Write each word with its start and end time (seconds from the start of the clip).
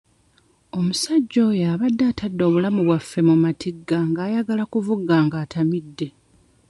Omusajja 0.77 1.39
oyo 1.49 1.63
abadde 1.73 2.03
atadde 2.11 2.41
obulamu 2.45 2.79
bwaffe 2.87 3.19
mu 3.29 3.35
matigga 3.43 3.97
ng'ayagala 4.09 4.63
kuvuga 4.73 5.15
ng'atamidde. 5.25 6.07